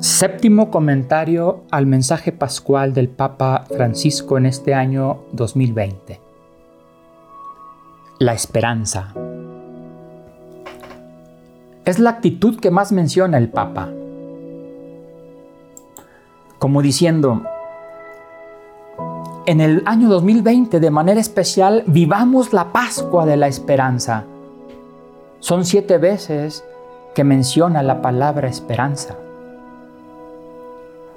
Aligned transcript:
Séptimo 0.00 0.72
comentario 0.72 1.62
al 1.70 1.86
mensaje 1.86 2.32
pascual 2.32 2.92
del 2.94 3.08
Papa 3.08 3.64
Francisco 3.68 4.36
en 4.36 4.46
este 4.46 4.74
año 4.74 5.18
2020. 5.30 6.20
La 8.18 8.32
esperanza. 8.32 9.14
Es 11.84 12.00
la 12.00 12.10
actitud 12.10 12.58
que 12.58 12.72
más 12.72 12.90
menciona 12.90 13.38
el 13.38 13.50
Papa. 13.50 13.88
Como 16.58 16.82
diciendo, 16.82 17.44
en 19.46 19.60
el 19.60 19.84
año 19.86 20.08
2020 20.08 20.80
de 20.80 20.90
manera 20.90 21.20
especial 21.20 21.84
vivamos 21.86 22.52
la 22.52 22.72
Pascua 22.72 23.26
de 23.26 23.36
la 23.36 23.46
esperanza. 23.46 24.24
Son 25.38 25.64
siete 25.64 25.98
veces 25.98 26.64
que 27.14 27.22
menciona 27.22 27.84
la 27.84 28.02
palabra 28.02 28.48
esperanza. 28.48 29.16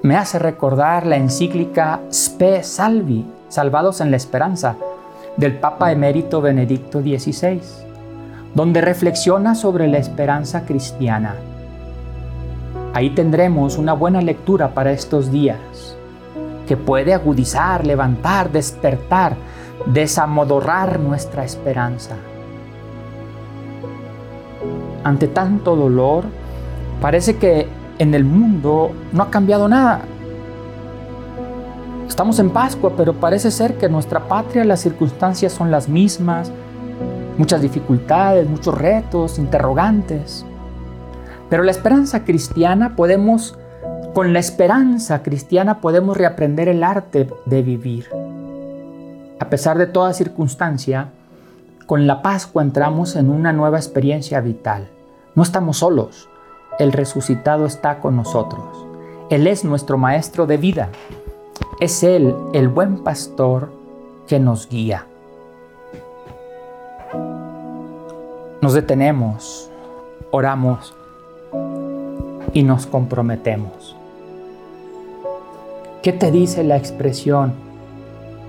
Me 0.02 0.16
hace 0.16 0.40
recordar 0.40 1.06
la 1.06 1.16
encíclica 1.16 2.00
Spe 2.10 2.64
Salvi, 2.64 3.24
Salvados 3.48 4.00
en 4.00 4.10
la 4.10 4.16
Esperanza, 4.16 4.74
del 5.36 5.60
Papa 5.60 5.92
emérito 5.92 6.40
Benedicto 6.40 7.00
XVI, 7.00 7.60
donde 8.52 8.80
reflexiona 8.80 9.54
sobre 9.54 9.86
la 9.86 9.98
esperanza 9.98 10.64
cristiana. 10.64 11.36
Ahí 12.94 13.10
tendremos 13.10 13.78
una 13.78 13.92
buena 13.92 14.20
lectura 14.20 14.74
para 14.74 14.90
estos 14.90 15.30
días, 15.30 15.96
que 16.66 16.76
puede 16.76 17.14
agudizar, 17.14 17.86
levantar, 17.86 18.50
despertar, 18.50 19.36
desamodorrar 19.86 20.98
nuestra 20.98 21.44
esperanza. 21.44 22.16
Ante 25.04 25.28
tanto 25.28 25.76
dolor, 25.76 26.24
parece 27.00 27.36
que 27.36 27.68
en 28.02 28.14
el 28.14 28.24
mundo 28.24 28.90
no 29.12 29.22
ha 29.22 29.30
cambiado 29.30 29.68
nada. 29.68 30.00
Estamos 32.08 32.40
en 32.40 32.50
Pascua, 32.50 32.94
pero 32.96 33.14
parece 33.14 33.52
ser 33.52 33.78
que 33.78 33.86
en 33.86 33.92
nuestra 33.92 34.26
patria 34.26 34.64
las 34.64 34.80
circunstancias 34.80 35.52
son 35.52 35.70
las 35.70 35.88
mismas, 35.88 36.50
muchas 37.38 37.62
dificultades, 37.62 38.48
muchos 38.48 38.76
retos, 38.76 39.38
interrogantes. 39.38 40.44
Pero 41.48 41.62
la 41.62 41.70
esperanza 41.70 42.24
cristiana 42.24 42.96
podemos, 42.96 43.56
con 44.14 44.32
la 44.32 44.40
esperanza 44.40 45.22
cristiana 45.22 45.80
podemos 45.80 46.16
reaprender 46.16 46.68
el 46.68 46.82
arte 46.82 47.28
de 47.46 47.62
vivir. 47.62 48.08
A 49.38 49.48
pesar 49.48 49.78
de 49.78 49.86
toda 49.86 50.12
circunstancia, 50.12 51.10
con 51.86 52.08
la 52.08 52.20
Pascua 52.20 52.62
entramos 52.62 53.14
en 53.14 53.30
una 53.30 53.52
nueva 53.52 53.78
experiencia 53.78 54.40
vital. 54.40 54.88
No 55.36 55.44
estamos 55.44 55.78
solos, 55.78 56.28
el 56.78 56.92
resucitado 56.92 57.66
está 57.66 57.98
con 58.00 58.16
nosotros. 58.16 58.64
Él 59.30 59.46
es 59.46 59.64
nuestro 59.64 59.98
maestro 59.98 60.46
de 60.46 60.56
vida. 60.56 60.88
Es 61.80 62.02
Él 62.02 62.34
el 62.52 62.68
buen 62.68 63.02
pastor 63.02 63.72
que 64.26 64.38
nos 64.38 64.68
guía. 64.68 65.06
Nos 68.60 68.74
detenemos, 68.74 69.70
oramos 70.30 70.94
y 72.52 72.62
nos 72.62 72.86
comprometemos. 72.86 73.96
¿Qué 76.02 76.12
te 76.12 76.30
dice 76.30 76.62
la 76.62 76.76
expresión 76.76 77.54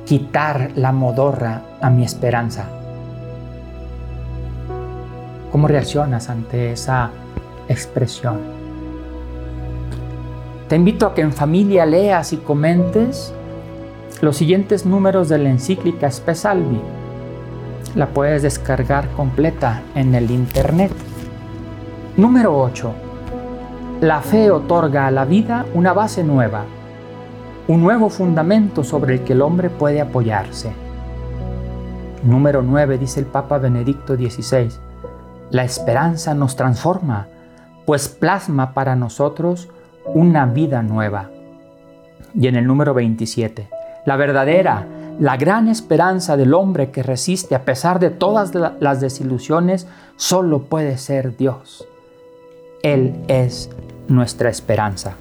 quitar 0.06 0.72
la 0.76 0.92
modorra 0.92 1.62
a 1.82 1.90
mi 1.90 2.04
esperanza? 2.04 2.66
¿Cómo 5.52 5.68
reaccionas 5.68 6.30
ante 6.30 6.72
esa 6.72 7.12
expresión? 7.68 8.40
Te 10.68 10.76
invito 10.76 11.06
a 11.06 11.14
que 11.14 11.22
en 11.22 11.34
familia 11.34 11.86
leas 11.86 12.34
y 12.34 12.38
comentes 12.38 13.34
los 14.22 14.38
siguientes 14.38 14.86
números 14.86 15.30
de 15.30 15.38
la 15.38 15.50
encíclica 15.50 16.10
Spesalvi. 16.10 16.82
La 17.96 18.08
puedes 18.08 18.42
descargar 18.42 19.08
completa 19.12 19.82
en 19.96 20.16
el 20.16 20.32
internet. 20.32 20.92
Número 22.18 22.58
8. 22.58 22.92
La 24.02 24.22
fe 24.22 24.52
otorga 24.52 25.08
a 25.08 25.12
la 25.12 25.26
vida 25.26 25.66
una 25.74 25.94
base 25.94 26.24
nueva, 26.24 26.66
un 27.68 27.82
nuevo 27.82 28.10
fundamento 28.10 28.84
sobre 28.84 29.16
el 29.16 29.24
que 29.24 29.34
el 29.34 29.42
hombre 29.42 29.70
puede 29.70 30.02
apoyarse. 30.02 30.72
Número 32.24 32.62
9 32.62 32.98
dice 32.98 33.20
el 33.20 33.26
Papa 33.26 33.58
Benedicto 33.58 34.16
XVI 34.16 34.70
la 35.54 35.64
esperanza 35.64 36.34
nos 36.34 36.56
transforma, 36.56 37.28
pues 37.86 38.10
plasma 38.10 38.74
para 38.74 38.96
nosotros 38.96 39.70
una 40.06 40.46
vida 40.46 40.82
nueva. 40.82 41.30
Y 42.36 42.48
en 42.48 42.56
el 42.56 42.66
número 42.66 42.94
27, 42.94 43.70
la 44.06 44.16
verdadera, 44.16 44.88
la 45.20 45.38
gran 45.38 45.68
esperanza 45.68 46.36
del 46.38 46.54
hombre 46.54 46.90
que 46.90 47.04
resiste 47.04 47.56
a 47.56 47.66
pesar 47.66 48.00
de 48.00 48.10
todas 48.10 48.54
las 48.56 49.00
desilusiones, 49.00 49.88
solo 50.16 50.64
puede 50.64 50.98
ser 50.98 51.38
Dios. 51.38 51.88
Él 52.82 53.16
es 53.28 53.70
nuestra 54.08 54.50
esperanza. 54.50 55.16